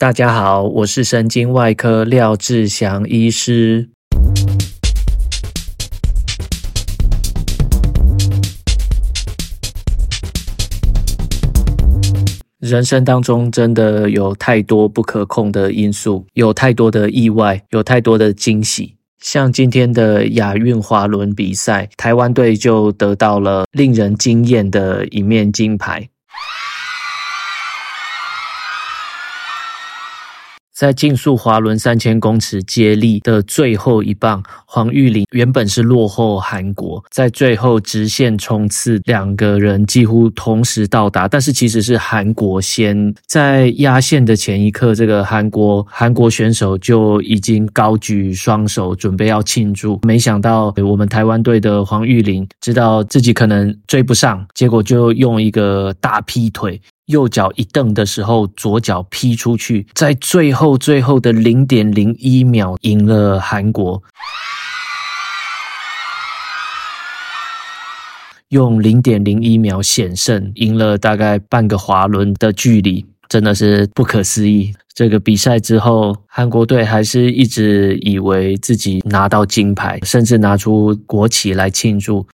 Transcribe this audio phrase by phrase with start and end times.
[0.00, 3.90] 大家好，我是神经外科廖志祥医师。
[12.60, 18.96] 人生当中真的有太多不可控的因素，有太多的意外，有太多的惊喜。
[19.22, 26.08] 像今天的亚运滑轮比赛，台湾队就得到了令人惊艳的一面金牌。
[30.80, 43.14] 在竞速滑轮三千公尺接力的最后一棒，黄玉玲原本是落后韩国，在最后直线冲刺，两个人几乎同时到达，但是其实是韩国先。
[43.26, 56.80] 在压线的前一刻，这个韩国韩国选手就已经高举双手准备要庆祝，没想到我们台湾队的黄玉玲知道自己可能追不上，结果就用一个大劈腿。
[57.10, 64.00] 右脚一蹬的时候，左脚劈出去，在最后最后的零点零一秒赢了韩国，
[68.50, 74.72] 用零点零一秒险胜，赢了大概半个滑轮的距离，真的是不可思议。
[74.94, 82.26] 这个比赛之后，韩国队还是一直以为自己拿到金牌，甚至拿出国旗来庆祝。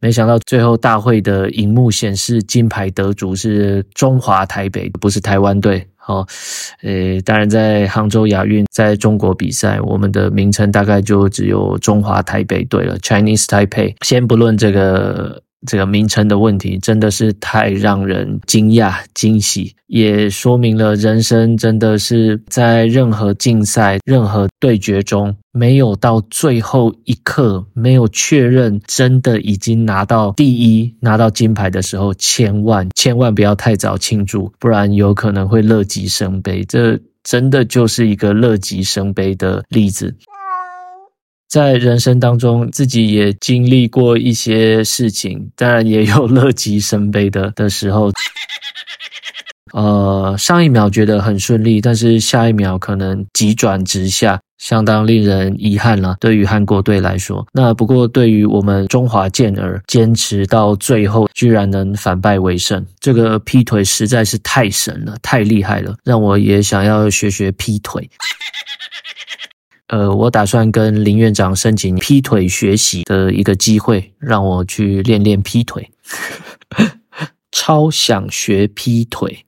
[0.00, 5.86] 没想到最后大会的荧幕显示金牌得主是中华台北，不是台湾队。
[5.96, 6.26] 好，
[6.82, 13.94] 呃，当然在杭州亚运在中国比赛，我们的名称大概就只有中华台北队了，Chinese Taipei。
[14.04, 15.42] 先不论这个。
[15.66, 36.64] 这个名称的问题真的是太让人惊讶、惊喜，也说明了人生真的是在任何竞赛、任何对决中，没有到最后一刻，没有确认真的已经拿到第一、拿到金牌的时候，千万千万不要太早庆祝，不然有可能会乐极生悲。
[36.64, 40.16] 这真的就是一个乐极生悲的例子。
[41.50, 48.12] 在人生当中，自己也经历过一些事情，当然也有 乐极生悲的的时候。
[49.72, 56.16] 呃，上一秒觉得很顺利，但是下一秒可能急转直下，相当令人遗憾了。
[56.20, 68.08] 对于韩国队来说，那不过对于我们中华健儿，坚持到最后，居然能反败为胜，这个劈腿实在是太神了，太厉害了，让我也想要学学劈腿。
[69.90, 75.90] 呃，我打算跟林院长申请劈腿学习的一个机会，让我去练练劈腿。
[77.50, 79.44] 超想学劈腿。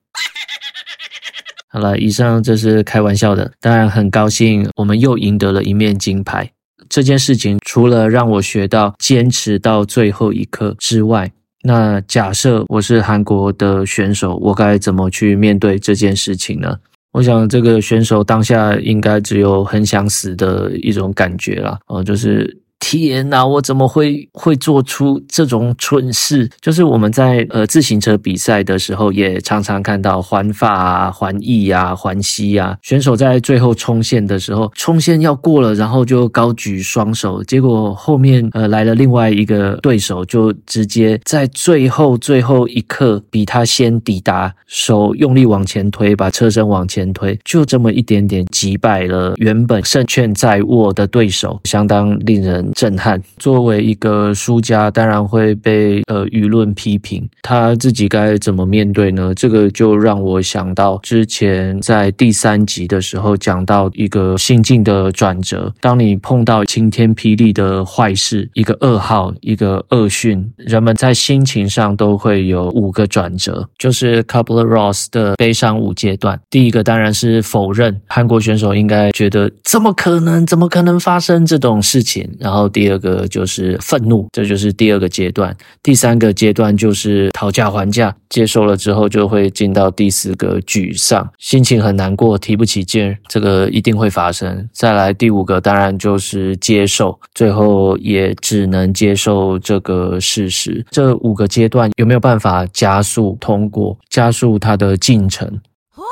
[1.71, 6.51] 好了，以上这是开玩笑的，当然很高兴我们又赢得了一面金牌。
[6.89, 11.31] 这件事情除了让我学到坚持到最后一刻之外，
[11.63, 16.79] 那假设我是韩国的选手，我该怎么去面对这件事情呢？
[17.13, 22.62] 我想这个选手当下应该只有很想死的一种感觉啦，哦，就是。
[22.85, 26.49] 天哪，我怎么会会做出这种蠢事？
[26.59, 52.72] 就是我们在呃自行车比赛的时候，也常常看到环法啊、环意啊、环西啊，选手在最后冲线的时候，冲线要过了，然后就高举双手，结果后面呃来了另外一个对手，就直接在最后最后一刻比他先抵达，手用力往前推，把车身往前推，就这么一点点击败了原本胜券在握的对手，相当令人。
[52.73, 53.21] 震撼。
[53.37, 59.33] 作为一个输家，当然会被呃舆论批评，他自己该怎么面对呢？
[59.35, 65.73] 这个就让我想到之前在第三集的时候讲到一个心境的转折。
[65.79, 76.39] 当你碰到晴天霹雳的坏事，一个噩耗，一个恶讯，人们在心情上都会有五个转折，就是 Kubler-Ross 的悲伤五阶段。
[76.49, 82.62] 第一个当然是否认，韩国选手应该觉得怎么可能，怎么可能发生这种事情，然后。
[82.67, 85.55] 第二个就是愤怒，这就是第二个阶段。
[85.81, 94.67] 第三个阶段就是讨价还价，接受了之后就会进到第四个沮丧，心情很难过，提不起劲，这个一定会发生。
[94.73, 100.85] 再来第五个，当然就是接受，最后也只能接受这个事实。
[100.91, 105.47] 这五个阶段有没有办法加速通过，加速它的进程？
[105.95, 106.03] 哇！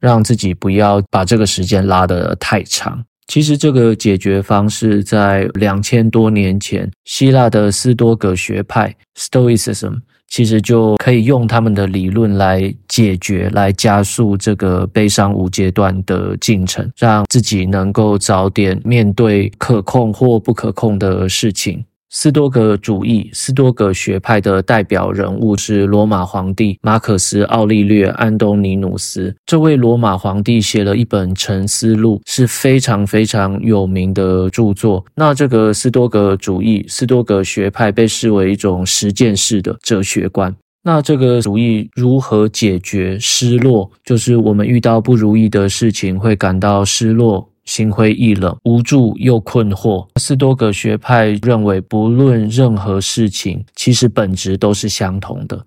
[0.00, 3.04] 让自己不要把这个时间拉得太长。
[3.26, 21.84] 其实这个解决方式在两千多年前，希腊的斯多葛学派 （Stoicism） 其实就可以用他们的理论来解决、来加速这个悲伤无阶段的进程，让自己能够早点面对可控或不可控的事情。
[22.14, 29.34] 斯多葛主义，斯多葛学派的代表人物是罗马皇帝马可斯·奥利略·安东尼努斯。
[29.46, 35.02] 这位罗马皇帝写了一本《沉思录》，是非常非常有名的著作。
[35.14, 40.54] 那这个斯多葛主义，斯多葛学派被视为一种实践式的哲学观。
[40.84, 43.90] 那这个主义如何解决失落？
[44.04, 47.48] 就是我们遇到不如意的事情，会感到失落。
[47.64, 50.06] 心灰意冷、无助又困惑。
[50.20, 55.64] 斯多葛学派认为，不论任何事情，其实本质都是相同的，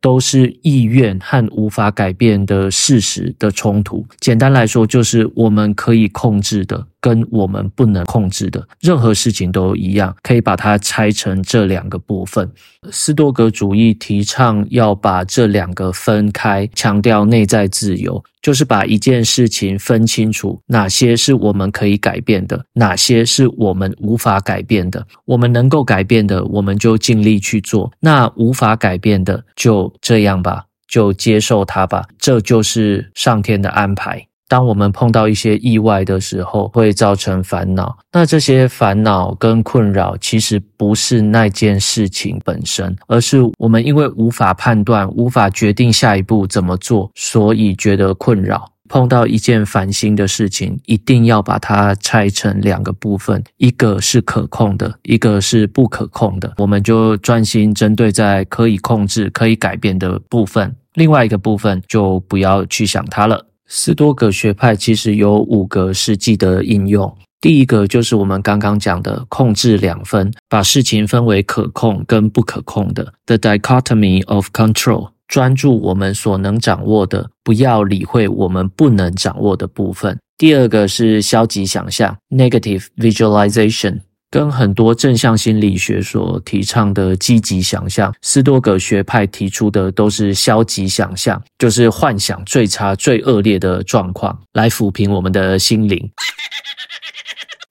[0.00, 4.06] 都是意愿和无法改变的事实的冲突。
[4.20, 6.86] 简单来说，就是我们可以控制的。
[7.04, 12.50] 跟我们不能控制的任何事情都一样，可以把它拆成这两个部分。
[12.90, 25.06] 斯多葛主义提倡要把这两个分开，强调内在自由，就是把一件事情分清楚，哪些是我们可以改变的，哪些是我们无法改变的。
[25.24, 32.04] 我们能够改变的，我们就尽力去做；那无法改变的，就这样吧，就接受它吧。
[32.18, 34.26] 这就是上天的安排。
[34.48, 37.96] 当我们碰到一些意外的时候，会造成烦恼。
[38.12, 48.70] 那这些烦恼跟困扰，其实不是那件事情本身，而是我们因为无法判断、无法决定下一步怎么做，所以觉得困扰。
[48.86, 56.52] 碰到一件烦心的事情，一定要把它拆成两个部分，一个是可控的，一个是不可控的。
[56.58, 63.46] 我们就专心针对在可以控制、可以改变的部分，另外一个部分就不要去想它了。
[63.76, 67.12] 斯多葛学派其实有五个实际的应用。
[67.40, 75.10] 第一个就是我们刚刚讲的控制两分，把事情分为可控跟不可控的，the dichotomy of control。
[75.26, 80.16] 专注我们所能掌握的，不要理会我们不能掌握的部分。
[80.38, 83.98] 第二个是消极想象，negative visualization。
[84.34, 96.10] 跟很多正向心理学所提倡的积极想象，斯多葛学派提出的都是消极想象，就是幻想最差、最恶劣的状况，来抚平我们的心灵。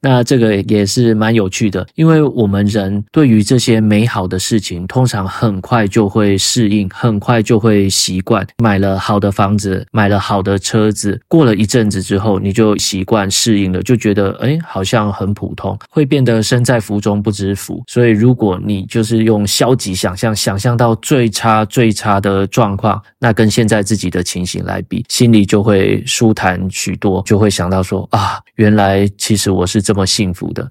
[0.03, 8.45] 那这个也是蛮有趣的，因为我们人对于这些美好的事情，通常很快就会适应，很快就会习惯。
[8.57, 17.81] 买了好的房子，买了好的车子，过了一阵子之后，你就习惯适应了，就觉得诶，好像很普通，会变得身在福中不知福。
[17.87, 29.92] 所以，如果你就是用消极想象，想象到最差最差的状况，那跟现在自己的情形来比，心里就会舒坦许多，就会想到说啊，原来其实我是这。
[29.93, 30.67] 这么幸福的，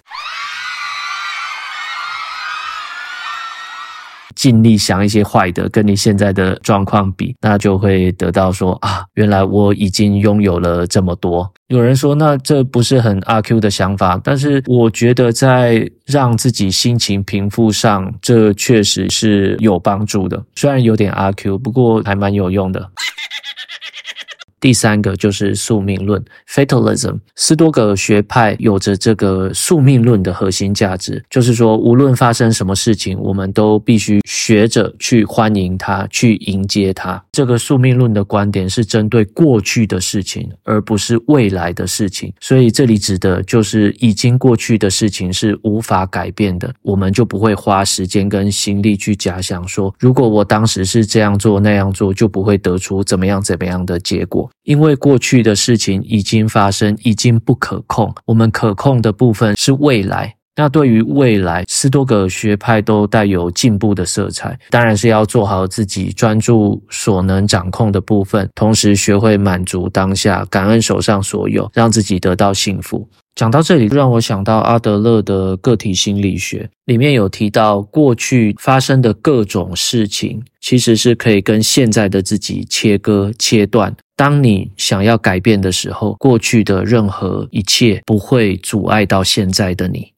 [4.34, 11.48] 尽力想一些坏的，跟你现在的状况比，那就会得到说啊，原来我已经拥有了这么多。
[11.68, 20.44] 有人说，那这不是很阿 Q 的想法，但是我觉得在让自己心情平复上，这确实是有帮助的。
[20.56, 22.90] 虽然有点阿 Q，不过还蛮有用的。
[24.62, 27.18] 第三个就是宿命论 （Fatalism）。
[27.34, 37.20] 斯多葛学派有着这个宿命论的核心价值，就是说，无论发生什么事情，我们都必须学着去欢迎它，去迎接它。
[37.32, 42.32] 这个宿命论的观点是针对过去的事情，而不是未来的事情。
[42.38, 54.48] 所以这里指的就是已经过去的事情是无法改变的，我们就不会花时间跟心力去假想说，如果我当时是这样做那样做，就不会得出怎么样怎么样的结果。
[54.64, 58.14] 因为过去的事情已经发生，已经不可控。
[58.26, 60.36] 我们可控的部分是未来。
[60.54, 64.58] 那对于未来，斯多葛学派都带有进步的色彩。
[64.68, 73.08] 当然是要做好自己专注所能掌控的部分，同时学会满足当下，感恩手上所有，让自己得到幸福。
[73.34, 83.94] 讲到这里，让我想到阿德勒的个体心理学，里面有提到，过去发生的各种事情，其实是可以跟现在的自己切割、切断。
[84.14, 90.12] 当你想要改变的时候，过去的任何一切不会阻碍到现在的你。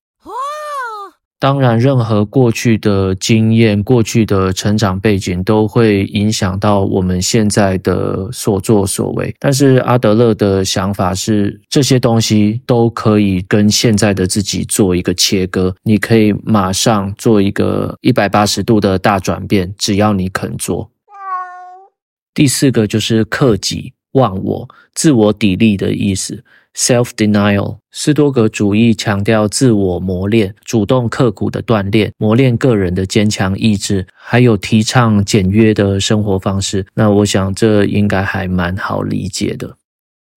[1.44, 9.36] 当然，任何过去的经验、过去的成长背景都会影响到我们现在的所作所为。
[9.38, 20.90] 但是阿德勒的想法是，这些东西都可以跟现在的自己做一个切割，你可以马上做一个一百八十度的大转变，只要你肯做。
[22.32, 26.42] 第四个就是克己忘我、自我砥砺的意思。
[26.76, 36.84] Self-denial，斯多格主义强调自我磨练，主动刻苦的锻炼，磨练个人的坚强意志，还有提倡简约的生活方式。
[36.94, 39.76] 那我想这应该还蛮好理解的。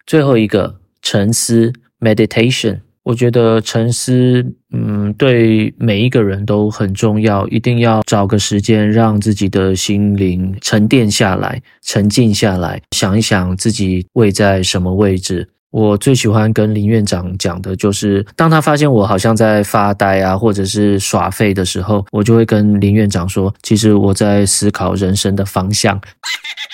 [0.05, 2.81] 最后一个沉思 （meditation）。
[3.07, 15.47] 我觉得沉思，嗯，对每一个人都很重要，一定要找个时间让自己的心灵沉淀下来、沉静下来，想一想自己位在什么位置。
[15.71, 25.97] 我最喜欢跟林院长讲的就是，当他发现我好像在发呆啊，或者是耍废的时候，我就会跟林院长说，其实我在思考人生的方向。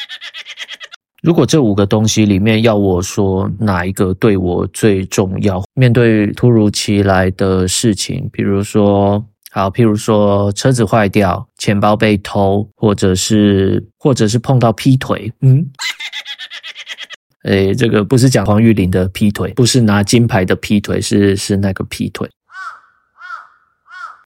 [1.24, 15.66] 如果这五个东西里面要我说哪一个对我最重要，面对突如其来的事情，比如说，好，譬如说车子坏掉、钱包被偷，或者是或者是碰到劈腿，嗯，
[17.48, 22.30] 诶，这个不是讲黄玉玲的劈腿，不是拿金牌的劈腿，是是那个劈腿。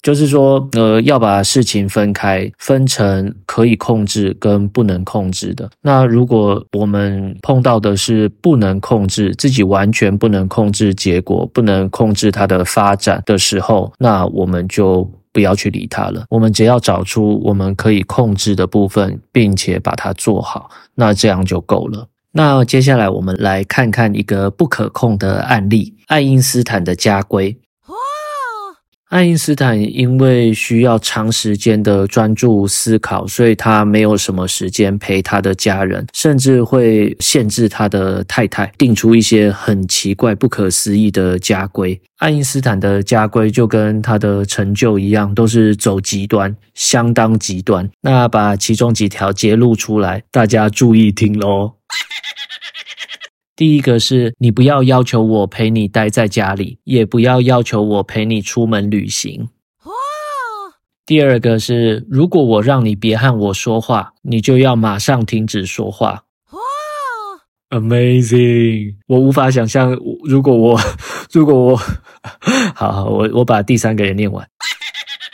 [0.07, 5.69] 就是说，呃，要把事情分开，分成可以控制跟不能控制的。
[5.81, 16.23] 那如果我们碰到的是不能控制，自己完全不能控制结果，不能控制它的发展的时候，那我们就不要去理它了。
[16.29, 22.07] 我们只要找出我们可以控制的部分，并且把它做好，那这样就够了。
[22.31, 27.57] 那接下来我们来看看一个不可控的案例：爱因斯坦的家规。
[29.09, 41.97] 爱因斯坦因为需要长时间的专注思考，所以他没有什么时间陪他的家人，甚至会限制他的太太，定出一些很奇怪、不可思议的家规。
[42.17, 47.89] 爱因斯坦的家规就跟他的成就一样，都是走极端，相当极端。
[48.01, 51.75] 那把其中几条揭露出来，大家注意听喽。
[53.57, 59.49] 第一个是你不要要求我陪你待在家里，也不要要求我陪你出门旅行。
[59.83, 59.91] 哇！
[61.07, 66.25] 第二个是，如果我让你别和我说话，你就要马上停止说话。
[66.51, 68.97] 哇！Amazing！
[69.07, 70.79] 我无法想象，如果我，
[71.33, 71.75] 如果我，
[72.75, 74.47] 好好，我我把第三个也念完。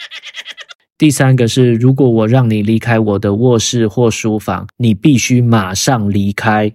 [0.98, 6.74] 第三个是，如果我让你离开我的卧室或书房，你必须马上离开。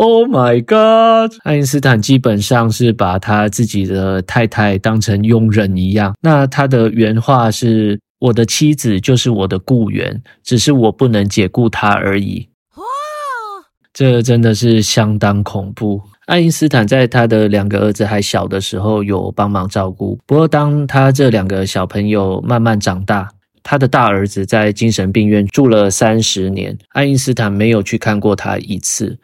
[0.00, 1.36] Oh my God！
[1.42, 6.14] 爱因斯坦基本上是把他自己的太太当成佣人一样。
[6.20, 12.84] 那他的原话是：“我的妻子就是我的雇员，只是我不能解雇她而已。”哇，
[13.92, 16.00] 这真的是相当恐怖。
[16.26, 20.16] 爱因斯坦在他的两个儿子还小的时候有帮忙照顾。
[20.24, 23.28] 不过，当他这两个小朋友慢慢长大，
[23.64, 29.18] 他的大儿子在精神病院住了三十年，爱因斯坦没有去看过他一次。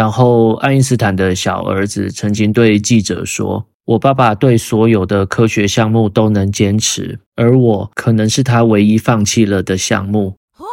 [0.00, 10.66] 然后，爱因斯坦的小儿子曾经对记者说：“我爸爸对所有的科学项目都能坚持，而我可能是他唯一放弃了的项目。”哇，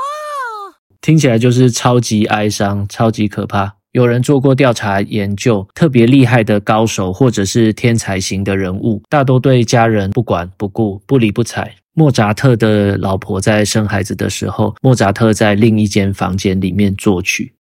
[1.01, 3.75] 听起来就是超级哀伤、超级可怕。
[3.91, 11.75] 有人做过调查研究，特别厉害的高手或者是天才型的人物，大都对家人不管不顾、不理不睬。
[11.93, 17.53] 莫扎特的老婆在生孩子的时候，莫扎特在另一间房间里面作曲。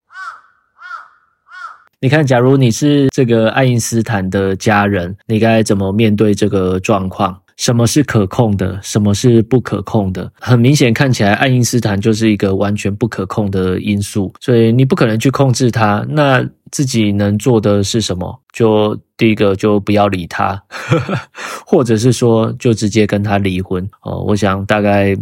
[2.07, 7.37] 你看，假如你是这个爱因斯坦的家人，你该怎么面对这个状况？
[7.57, 8.79] 什么是可控的？
[8.81, 10.31] 什么是不可控的？
[10.39, 16.05] 很明显，看起来爱因斯坦就是一个完全不可控的因素，所以你不可能去控制他。
[16.09, 18.39] 那自己能做的是什么？
[18.53, 20.61] 就第一个，就不要理他，
[21.65, 23.87] 或者是说，就直接跟他离婚。
[24.01, 25.17] 哦，我想大概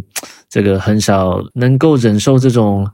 [0.48, 2.88] 这个很少能够忍受这种。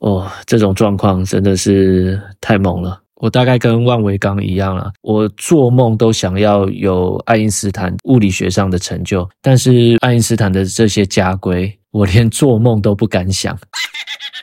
[0.00, 3.00] 哦，这种状况真的是太猛了。
[3.24, 13.58] 我大概跟万维刚一样了，我做梦都想要有爱因斯坦物理学上的成就，但是爱因斯坦的这些家规，我连做梦都不敢想。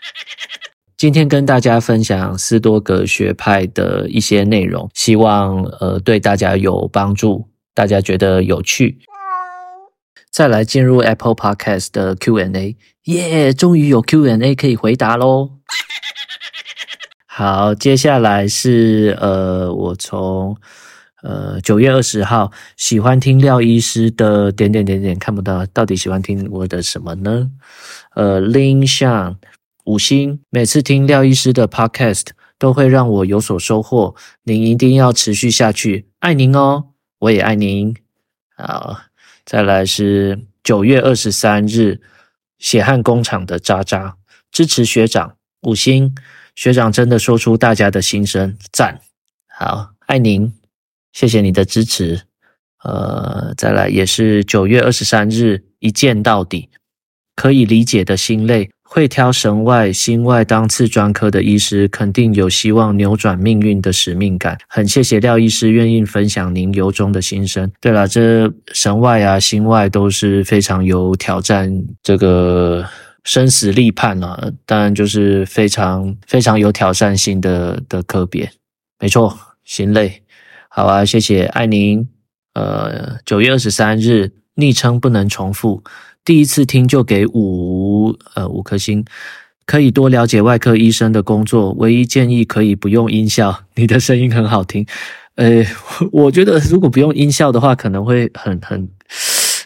[0.97, 8.97] 今天跟大家分享斯多葛学派的一些内容，希望呃对大家有帮助，大家觉得有趣。
[10.31, 15.51] 再来进入 Apple Podcast 的 Q&A，耶，终于有 Q&A 可以回答喽。
[17.33, 20.57] 好，接下来是呃，我从
[21.23, 27.49] 呃九月二十号喜欢听廖医师的点点点点，看不到，到底喜欢听我的什么呢？
[28.15, 29.37] 呃，Lin Shan
[29.85, 32.25] 五星，每次听廖医师的 Podcast
[32.59, 36.87] 都会让我有所收获，您一定要持续下去，爱您哦，
[37.19, 37.95] 我也爱您。
[38.57, 39.03] 好。
[39.45, 42.01] 再来是九月二十三日，
[42.59, 44.17] 血汗工厂的渣渣
[44.51, 46.13] 支持学长五星，
[46.61, 48.99] 学长真的说出大家的心声，赞，
[49.49, 50.53] 好，爱您，
[51.11, 52.21] 谢谢你的支持。
[52.83, 56.69] 呃，再来也是九月二十三日，一见到底，
[57.35, 64.55] 可以理解的心累会挑神外心外当次专科的医师，肯定有希望扭转命运的使命感。
[64.69, 67.71] 很谢谢廖医师愿意分享您由衷的心声。
[67.81, 72.85] 对了，这神外啊心外都是非常有挑战，这个
[73.23, 78.51] 生死立判啊，当然就是非常非常有挑战性的的科别。
[78.99, 80.23] 没错，心累。
[80.69, 82.07] 好啊，谢谢爱您。
[82.53, 85.83] 呃，九月二十三日，昵称不能重复。
[86.23, 89.03] 第一次听就给五呃五颗星，
[89.65, 91.71] 可以多了解外科医生的工作。
[91.73, 94.85] 唯一建议可以不用音效，你的声音很好听。
[95.35, 95.63] 呃，
[96.11, 98.87] 我觉得如果不用音效的话，可能会很很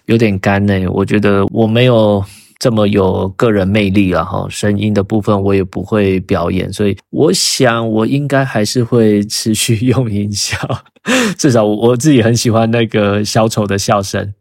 [0.06, 0.88] 有点干呢。
[0.88, 2.24] 我觉得我没有
[2.60, 10.58] 这么有个人魅力了哈，声音的部分我也不会表演，所以我想我应该还是会持续用音效。
[11.38, 14.34] 至少我自己很喜欢那个小丑的笑声。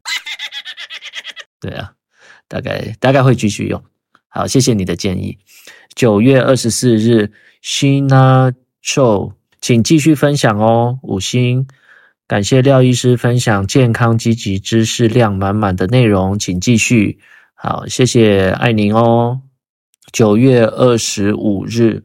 [1.61, 1.93] 对啊。
[2.47, 3.83] 大概大概会继续用，
[4.29, 5.39] 好，谢谢你的建议。
[5.95, 7.33] 九月二十四日
[7.65, 8.53] ，Shina
[8.85, 11.67] Show，请继续分享哦，五星。
[12.29, 17.19] 感谢廖医师分享健康积极知识量满满的内容，请继续。
[17.67, 19.41] 好，谢谢爱您哦。
[20.13, 22.03] 九月二十五日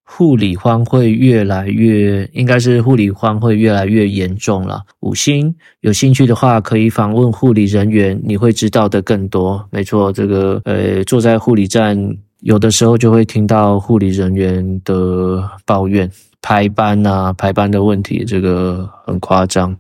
[0.02, 4.80] 护理荒会越来越，应该是护理荒会越来越严重了。
[5.00, 9.68] 五星，有兴趣的话可以访问护理人员，你会知道的更多。
[9.70, 19.76] 没错，这个呃，坐在护理站，有的时候就会听到护理人员的抱怨，排班啊，排班的问题，这个很夸张。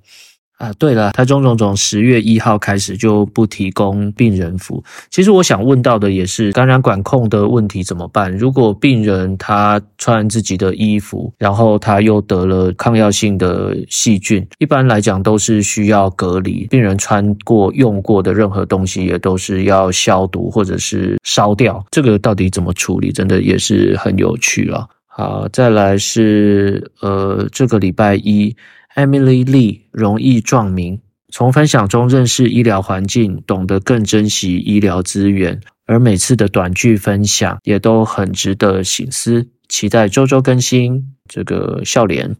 [0.58, 4.82] 啊，对了，台中总总十月一号开始就不提供病人服。
[5.08, 8.36] 其实我想问到的也是感染管控的问题怎么办？
[8.36, 16.66] 如果病人他穿自己的衣服，然后他又得了抗药性的细菌，一般来讲都是需要隔离。
[16.66, 21.84] 病人穿过用过的任何东西也都是要消毒或者是烧掉。
[21.92, 23.12] 这个到底怎么处理？
[23.12, 24.88] 真的也是很有趣了。
[25.06, 28.56] 好，再来是呃这个礼拜一。
[28.98, 31.00] Emily Lee 容易撞名，
[31.32, 39.46] 从分享中认识医疗环境，懂得更珍惜医疗资源，而每次的短剧分享也都很值得省思。
[39.68, 42.34] 期待周周更新，这个笑脸，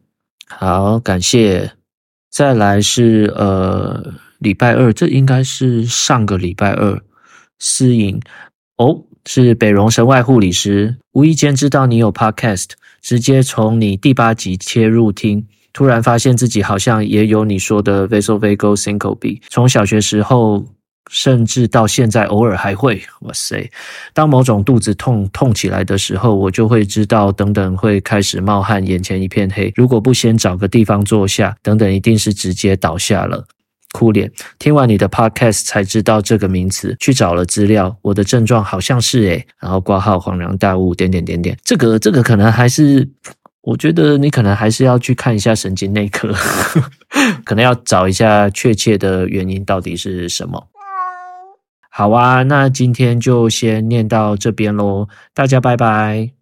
[0.48, 1.70] 好，感谢。
[2.28, 7.00] 再来是呃礼拜二，这应该是上个礼拜二，
[7.60, 8.20] 私隐
[8.78, 15.46] 哦，是北荣神外护理师，无意间知道你有 Podcast，直接从你第八集切入听。
[15.78, 20.66] 突然发现自己好像也有你说的 vasovagal syncope，从小学时候
[21.08, 23.70] 甚至到现在偶尔还会，哇塞！
[24.12, 29.72] 当某种肚子痛痛起来的时候，我就会知道等等会开始冒汗，眼前一片黑。
[29.76, 33.46] 如果不先找个地方坐下，等等一定是直接倒下了。
[33.92, 34.30] 哭脸。
[34.58, 43.08] 听完你的 podcast 才知道这个名词，去找了资料，我的症状好像是诶，然后挂号恍然大悟，点点点点，这个这个可能还是。
[43.68, 46.32] 我觉得你可能还是要去看一下神经内科，
[47.44, 50.68] 可能要找一下确切的原因到底是什么。
[51.90, 56.37] 好啊，那今天就先念到这边喽，大家拜拜。